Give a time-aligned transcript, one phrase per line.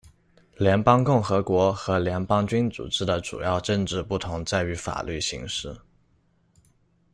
[0.57, 5.77] 联邦共和国和联邦君主制的主要政治不同在于法律形式。